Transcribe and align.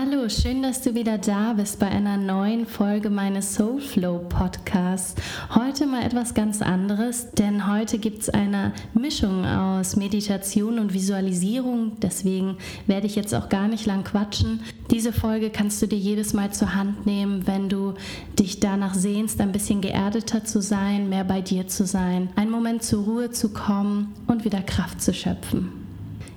Hallo, 0.00 0.28
schön, 0.28 0.62
dass 0.62 0.80
du 0.82 0.94
wieder 0.94 1.18
da 1.18 1.54
bist 1.54 1.80
bei 1.80 1.88
einer 1.88 2.16
neuen 2.16 2.66
Folge 2.66 3.10
meines 3.10 3.56
Soulflow 3.56 4.20
Podcasts. 4.28 5.20
Heute 5.52 5.88
mal 5.88 6.04
etwas 6.04 6.34
ganz 6.34 6.62
anderes, 6.62 7.32
denn 7.32 7.66
heute 7.66 7.98
gibt 7.98 8.22
es 8.22 8.30
eine 8.30 8.72
Mischung 8.94 9.44
aus 9.44 9.96
Meditation 9.96 10.78
und 10.78 10.94
Visualisierung. 10.94 11.96
Deswegen 12.00 12.58
werde 12.86 13.08
ich 13.08 13.16
jetzt 13.16 13.34
auch 13.34 13.48
gar 13.48 13.66
nicht 13.66 13.86
lang 13.86 14.04
quatschen. 14.04 14.60
Diese 14.92 15.12
Folge 15.12 15.50
kannst 15.50 15.82
du 15.82 15.88
dir 15.88 15.98
jedes 15.98 16.32
Mal 16.32 16.52
zur 16.52 16.76
Hand 16.76 17.04
nehmen, 17.04 17.48
wenn 17.48 17.68
du 17.68 17.94
dich 18.38 18.60
danach 18.60 18.94
sehnst, 18.94 19.40
ein 19.40 19.50
bisschen 19.50 19.80
geerdeter 19.80 20.44
zu 20.44 20.62
sein, 20.62 21.08
mehr 21.08 21.24
bei 21.24 21.40
dir 21.40 21.66
zu 21.66 21.84
sein, 21.86 22.28
einen 22.36 22.52
Moment 22.52 22.84
zur 22.84 23.02
Ruhe 23.02 23.30
zu 23.32 23.48
kommen 23.48 24.14
und 24.28 24.44
wieder 24.44 24.62
Kraft 24.62 25.02
zu 25.02 25.12
schöpfen. 25.12 25.72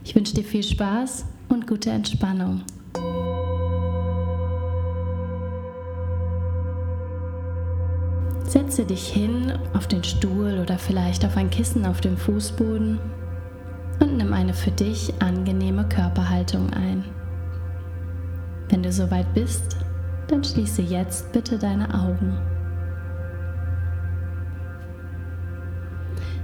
Ich 0.03 0.15
wünsche 0.15 0.33
dir 0.33 0.45
viel 0.45 0.63
Spaß 0.63 1.25
und 1.49 1.67
gute 1.67 1.91
Entspannung. 1.91 2.63
Setze 8.71 8.85
dich 8.85 9.09
hin 9.09 9.51
auf 9.73 9.85
den 9.87 10.01
Stuhl 10.01 10.57
oder 10.61 10.77
vielleicht 10.77 11.25
auf 11.25 11.35
ein 11.35 11.49
Kissen 11.49 11.85
auf 11.85 11.99
dem 11.99 12.15
Fußboden 12.15 13.01
und 13.99 14.15
nimm 14.15 14.31
eine 14.31 14.53
für 14.53 14.71
dich 14.71 15.13
angenehme 15.19 15.85
Körperhaltung 15.89 16.71
ein. 16.71 17.03
Wenn 18.69 18.81
du 18.81 18.89
soweit 18.89 19.33
bist, 19.33 19.75
dann 20.29 20.41
schließe 20.41 20.83
jetzt 20.83 21.33
bitte 21.33 21.57
deine 21.57 21.93
Augen. 21.93 22.37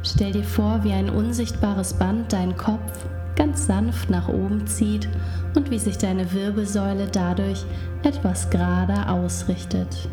Stell 0.03 0.33
dir 0.33 0.43
vor, 0.43 0.83
wie 0.83 0.91
ein 0.91 1.09
unsichtbares 1.09 1.93
Band 1.93 2.33
deinen 2.33 2.57
Kopf 2.57 3.05
ganz 3.37 3.67
sanft 3.67 4.09
nach 4.09 4.27
oben 4.27 4.67
zieht 4.67 5.07
und 5.55 5.71
wie 5.71 5.79
sich 5.79 5.97
deine 5.97 6.33
Wirbelsäule 6.33 7.07
dadurch 7.09 7.63
etwas 8.03 8.49
gerade 8.49 9.07
ausrichtet. 9.07 10.09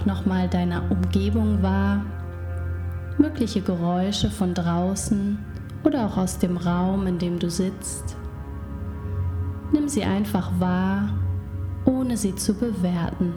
Auch 0.00 0.06
nochmal 0.06 0.48
deine 0.48 0.82
Umgebung 0.88 1.62
wahr, 1.62 2.04
mögliche 3.18 3.60
Geräusche 3.60 4.30
von 4.30 4.54
draußen 4.54 5.38
oder 5.84 6.06
auch 6.06 6.16
aus 6.16 6.38
dem 6.38 6.56
Raum, 6.56 7.06
in 7.06 7.18
dem 7.18 7.38
du 7.38 7.50
sitzt. 7.50 8.16
Nimm 9.72 9.88
sie 9.88 10.04
einfach 10.04 10.50
wahr, 10.58 11.10
ohne 11.84 12.16
sie 12.16 12.34
zu 12.34 12.54
bewerten. 12.54 13.34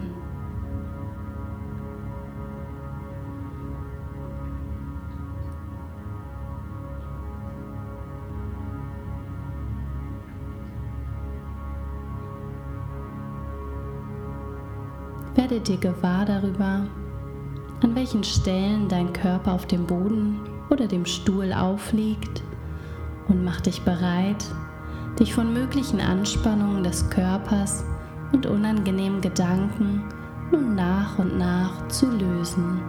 Werde 15.34 15.60
dir 15.60 15.78
gewahr 15.78 16.24
darüber, 16.24 16.86
an 17.82 17.94
welchen 17.94 18.22
Stellen 18.22 18.88
dein 18.88 19.12
Körper 19.12 19.52
auf 19.52 19.66
dem 19.66 19.86
Boden 19.86 20.40
oder 20.70 20.86
dem 20.86 21.04
Stuhl 21.04 21.52
aufliegt 21.52 22.42
und 23.28 23.44
mach 23.44 23.60
dich 23.60 23.82
bereit, 23.82 24.44
dich 25.18 25.34
von 25.34 25.52
möglichen 25.52 26.00
Anspannungen 26.00 26.84
des 26.84 27.10
Körpers 27.10 27.84
und 28.32 28.46
unangenehmen 28.46 29.20
Gedanken 29.20 30.04
nun 30.52 30.74
nach 30.74 31.18
und 31.18 31.36
nach 31.38 31.88
zu 31.88 32.10
lösen. 32.10 32.80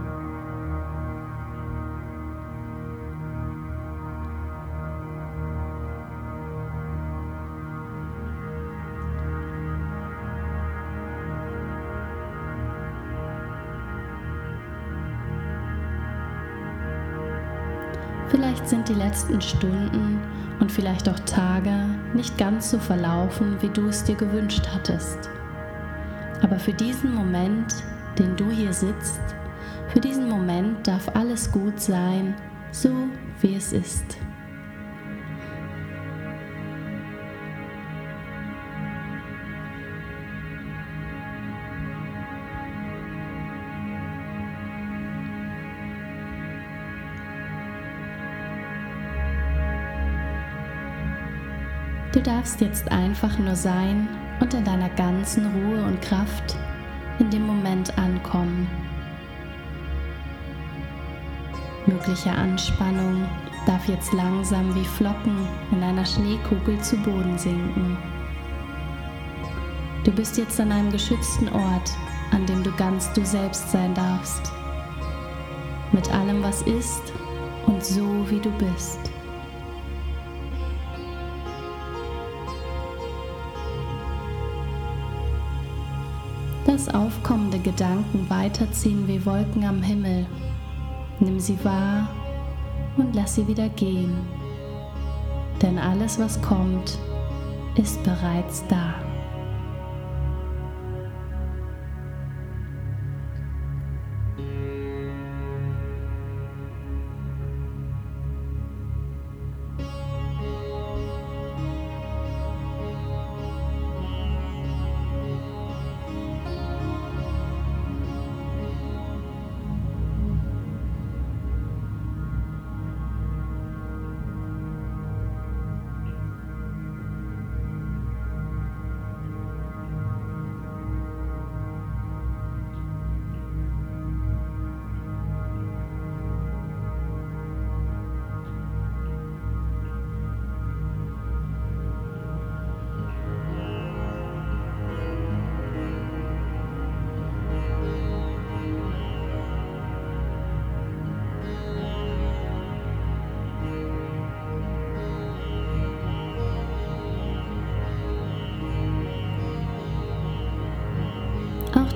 Vielleicht 18.36 18.68
sind 18.68 18.90
die 18.90 18.96
letzten 18.96 19.42
Stunden 19.42 20.20
und 20.60 20.70
vielleicht 20.70 21.08
auch 21.08 21.20
Tage 21.20 21.72
nicht 22.14 22.38
ganz 22.38 22.70
so 22.70 22.78
verlaufen, 22.78 23.56
wie 23.62 23.70
du 23.70 23.88
es 23.88 24.04
dir 24.04 24.16
gewünscht 24.16 24.68
hattest. 24.74 25.30
Aber 26.42 26.60
für 26.60 26.74
diesen 26.74 27.16
Moment, 27.16 27.74
den 28.20 28.36
du 28.36 28.52
hier 28.52 28.74
sitzt, 28.74 29.22
für 29.88 30.02
diesen 30.02 30.28
Moment 30.28 30.86
darf 30.86 31.08
alles 31.16 31.50
gut 31.50 31.80
sein, 31.80 32.34
so 32.74 32.90
wie 33.40 33.56
es 33.56 33.72
ist. 33.72 34.18
Du 52.16 52.22
darfst 52.22 52.62
jetzt 52.62 52.90
einfach 52.94 53.38
nur 53.38 53.58
sein 53.58 54.08
und 54.40 54.54
in 54.54 54.64
deiner 54.64 54.88
ganzen 54.92 55.48
Ruhe 55.48 55.84
und 55.84 56.02
Kraft 56.02 56.56
in 57.20 57.30
dem 57.30 57.46
Moment 57.46 57.98
ankommen. 57.98 58.70
Mögliche 61.86 62.32
Anspannung 62.32 63.26
darf 63.66 63.90
jetzt 63.90 64.14
langsam 64.14 64.74
wie 64.76 64.86
Flocken 64.86 65.46
in 65.74 65.84
einer 65.84 66.06
Schneekugel 66.06 66.80
zu 66.80 66.96
Boden 66.96 67.38
sinken. 67.38 67.98
Du 70.06 70.12
bist 70.14 70.38
jetzt 70.38 70.58
an 70.62 70.72
einem 70.72 70.94
geschützten 70.94 71.50
Ort, 71.50 71.92
an 72.32 72.46
dem 72.46 72.64
du 72.64 72.72
ganz 72.78 73.12
du 73.12 73.26
selbst 73.26 73.70
sein 73.72 73.94
darfst. 73.94 74.54
Mit 75.92 76.10
allem, 76.14 76.42
was 76.42 76.62
ist 76.62 77.12
und 77.66 77.84
so, 77.84 78.26
wie 78.30 78.40
du 78.40 78.52
bist. 78.52 79.15
Aufkommende 86.90 87.60
Gedanken 87.60 88.30
weiterziehen 88.30 89.08
wie 89.08 89.26
Wolken 89.26 89.64
am 89.64 89.82
Himmel. 89.82 90.26
Nimm 91.20 91.40
sie 91.40 91.58
wahr 91.64 92.10
und 92.98 93.16
lass 93.16 93.36
sie 93.36 93.48
wieder 93.48 93.70
gehen. 93.70 94.16
Denn 95.62 95.80
alles, 95.80 96.20
was 96.20 96.42
kommt, 96.42 96.98
ist 97.78 98.04
bereits 98.04 98.66
da. 98.68 99.05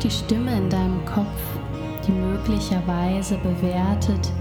Die 0.10 0.16
Stimme 0.16 0.58
in 0.58 0.70
deinem 0.72 1.06
Kopf, 1.06 1.40
die 2.08 2.12
möglicherweise 2.12 3.38
bewertet, 3.38 4.32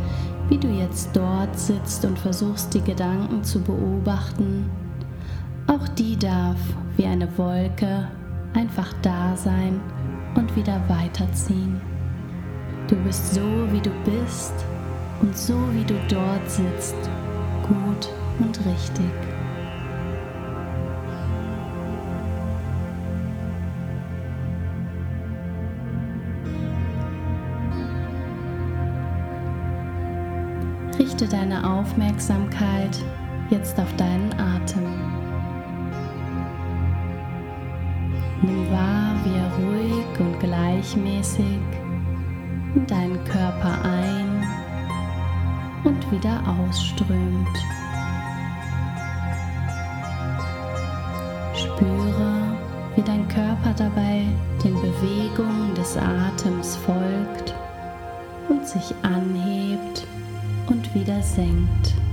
wie 0.48 0.56
du 0.56 0.68
jetzt 0.68 1.14
dort 1.14 1.58
sitzt 1.58 2.06
und 2.06 2.18
versuchst 2.18 2.72
die 2.72 2.80
Gedanken 2.80 3.44
zu 3.44 3.60
beobachten, 3.60 4.70
auch 5.66 5.86
die 5.88 6.16
darf 6.16 6.56
wie 6.96 7.04
eine 7.04 7.28
Wolke 7.36 8.08
einfach 8.54 8.94
da 9.02 9.36
sein 9.36 9.78
und 10.36 10.56
wieder 10.56 10.80
weiterziehen. 10.88 11.78
Du 12.86 12.96
bist 12.96 13.34
so, 13.34 13.42
wie 13.70 13.82
du 13.82 13.90
bist 14.06 14.54
und 15.20 15.36
so 15.36 15.58
wie 15.74 15.84
du 15.84 15.94
dort 16.08 16.50
sitzt, 16.50 16.96
gut 17.62 18.08
und 18.38 18.58
richtig. 18.64 19.37
Richte 31.20 31.36
deine 31.36 31.68
Aufmerksamkeit 31.68 32.96
jetzt 33.50 33.76
auf 33.80 33.92
deinen 33.96 34.32
Atem. 34.34 34.84
Nimm 38.40 38.70
wahr, 38.70 39.16
wie 39.24 39.36
er 39.36 39.50
ruhig 39.58 40.20
und 40.20 40.38
gleichmäßig 40.38 41.58
in 42.76 42.86
deinen 42.86 43.24
Körper 43.24 43.78
ein 43.82 44.46
und 45.82 46.12
wieder 46.12 46.40
ausströmt. 46.46 47.48
Spüre, 51.52 52.32
wie 52.94 53.02
dein 53.02 53.26
Körper 53.26 53.74
dabei 53.76 54.22
den 54.62 54.74
Bewegungen 54.74 55.74
des 55.74 55.96
Atems 55.96 56.76
folgt 56.76 57.56
und 58.48 58.64
sich 58.68 58.94
anhebt 59.02 59.57
und 61.36 62.07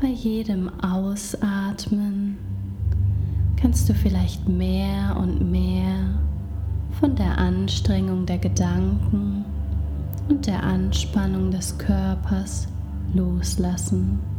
Bei 0.00 0.08
jedem 0.08 0.70
Ausatmen 0.82 2.38
kannst 3.60 3.86
du 3.86 3.92
vielleicht 3.92 4.48
mehr 4.48 5.14
und 5.20 5.50
mehr 5.50 6.18
von 6.98 7.14
der 7.14 7.36
Anstrengung 7.36 8.24
der 8.24 8.38
Gedanken 8.38 9.44
und 10.30 10.46
der 10.46 10.62
Anspannung 10.62 11.50
des 11.50 11.76
Körpers 11.76 12.66
loslassen. 13.12 14.29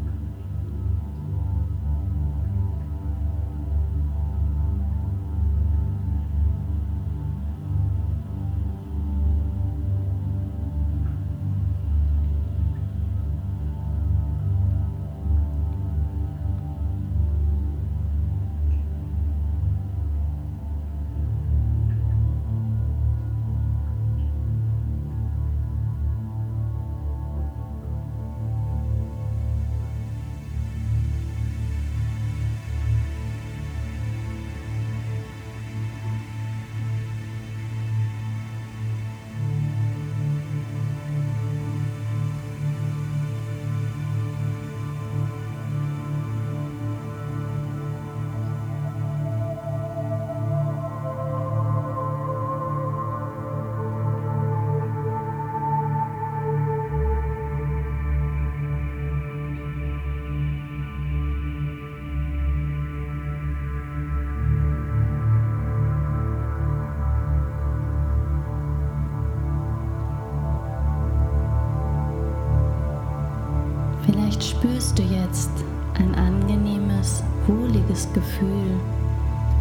Wohliges 78.01 78.13
Gefühl 78.13 78.79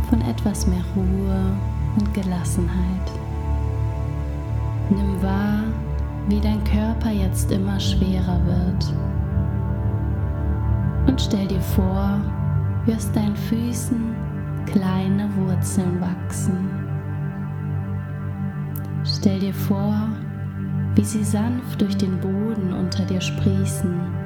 von 0.09 0.21
etwas 0.23 0.67
mehr 0.67 0.83
Ruhe 0.97 1.53
und 1.99 2.15
Gelassenheit. 2.15 3.13
Nimm 4.91 5.23
wahr, 5.23 5.65
wie 6.29 6.41
dein 6.41 6.63
Körper 6.65 7.11
jetzt 7.11 7.51
immer 7.53 7.79
schwerer 7.79 8.41
wird. 8.45 8.95
Und 11.07 11.21
stell 11.21 11.47
dir 11.47 11.61
vor, 11.61 12.21
wie 12.87 12.95
aus 12.95 13.11
deinen 13.13 13.37
Füßen 13.37 14.15
kleine 14.67 15.29
Wurzeln 15.37 16.01
wachsen. 16.01 16.71
Stell 19.05 19.41
dir 19.41 19.55
vor, 19.55 20.09
wie 20.95 21.05
sie 21.05 21.25
sanft 21.25 21.81
durch 21.81 21.97
den 21.97 22.19
Boden 22.21 22.73
unter 22.73 23.05
dir 23.05 23.21
sprießen 23.21 24.20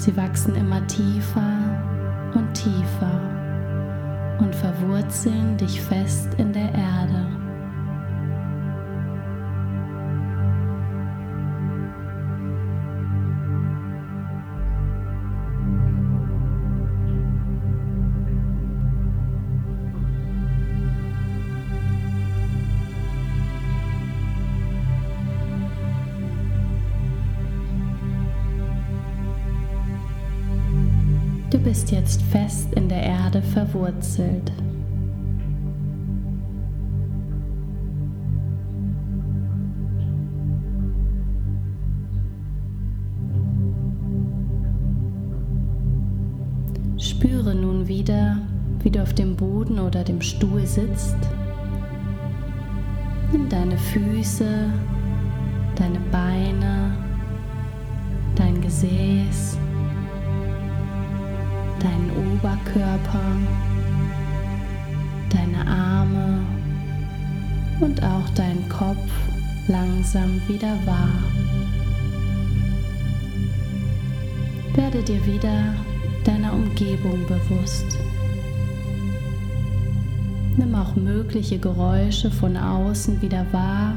Sie 0.00 0.16
wachsen 0.16 0.54
immer 0.54 0.86
tiefer 0.86 2.32
und 2.34 2.54
tiefer 2.54 3.20
und 4.38 4.54
verwurzeln 4.54 5.58
dich 5.58 5.78
fest 5.78 6.28
in 6.38 6.49
bist 31.62 31.90
jetzt 31.90 32.22
fest 32.22 32.72
in 32.74 32.88
der 32.88 33.02
Erde 33.02 33.42
verwurzelt. 33.42 34.50
Spüre 46.98 47.54
nun 47.54 47.86
wieder, 47.86 48.38
wie 48.82 48.90
du 48.90 49.02
auf 49.02 49.12
dem 49.12 49.36
Boden 49.36 49.78
oder 49.78 50.02
dem 50.02 50.22
Stuhl 50.22 50.66
sitzt. 50.66 51.16
Nimm 53.32 53.48
deine 53.48 53.76
Füße, 53.76 54.70
deine 55.76 56.00
Beine, 56.10 56.96
dein 58.34 58.60
Gesäß 58.60 59.58
deinen 61.80 62.10
Oberkörper, 62.34 63.36
deine 65.30 65.66
Arme 65.66 66.40
und 67.80 68.02
auch 68.02 68.28
deinen 68.34 68.68
Kopf 68.68 69.10
langsam 69.68 70.40
wieder 70.46 70.76
wahr. 70.84 71.22
Werde 74.74 75.02
dir 75.02 75.24
wieder 75.26 75.74
deiner 76.24 76.52
Umgebung 76.52 77.26
bewusst. 77.26 77.98
Nimm 80.56 80.74
auch 80.74 80.94
mögliche 80.94 81.58
Geräusche 81.58 82.30
von 82.30 82.56
außen 82.56 83.22
wieder 83.22 83.46
wahr 83.52 83.94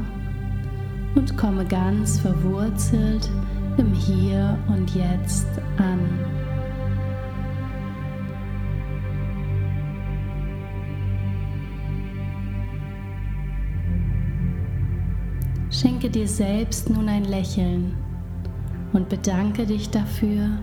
und 1.14 1.36
komme 1.36 1.64
ganz 1.64 2.18
verwurzelt 2.20 3.28
im 3.76 3.92
Hier 3.92 4.56
und 4.68 4.94
Jetzt 4.94 5.46
an. 5.76 6.33
Schenke 15.84 16.08
dir 16.08 16.26
selbst 16.26 16.88
nun 16.88 17.10
ein 17.10 17.26
Lächeln 17.26 17.94
und 18.94 19.10
bedanke 19.10 19.66
dich 19.66 19.90
dafür, 19.90 20.58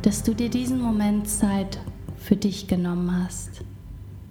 dass 0.00 0.22
du 0.22 0.34
dir 0.34 0.48
diesen 0.48 0.80
Moment 0.80 1.28
Zeit 1.28 1.78
für 2.16 2.36
dich 2.36 2.68
genommen 2.68 3.22
hast. 3.22 3.64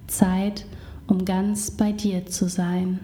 Zeit, 0.08 0.66
um 1.06 1.24
ganz 1.24 1.70
bei 1.70 1.92
dir 1.92 2.26
zu 2.26 2.48
sein. 2.48 2.98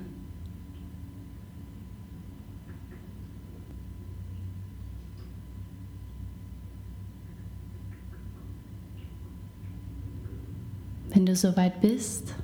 Wenn 11.10 11.24
du 11.24 11.36
soweit 11.36 11.80
bist, 11.80 12.34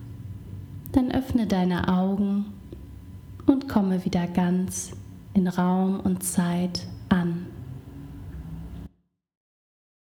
dann 0.93 1.11
öffne 1.11 1.49
deine 1.49 1.89
Augen 1.89 2.45
und 3.55 3.69
komme 3.69 4.05
wieder 4.05 4.27
ganz 4.27 4.91
in 5.33 5.47
Raum 5.47 6.01
und 6.01 6.25
Zeit 6.25 6.89